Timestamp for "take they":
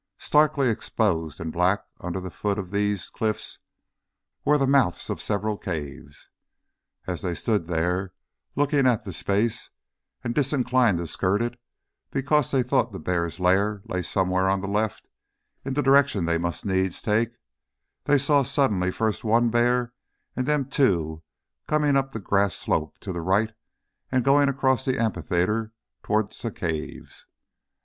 16.99-18.17